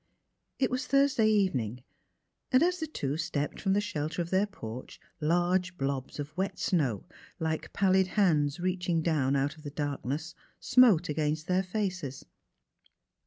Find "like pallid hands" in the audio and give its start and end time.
7.39-8.59